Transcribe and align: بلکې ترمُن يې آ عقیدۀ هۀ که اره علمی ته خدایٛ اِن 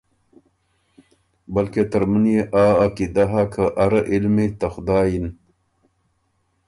بلکې 1.53 1.81
ترمُن 1.91 2.25
يې 2.33 2.41
آ 2.63 2.65
عقیدۀ 2.83 3.25
هۀ 3.31 3.43
که 3.53 3.63
اره 3.83 4.01
علمی 4.11 4.47
ته 4.59 4.67
خدایٛ 4.73 5.09
اِن 5.13 5.25